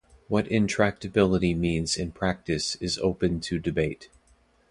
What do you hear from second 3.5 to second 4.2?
debate.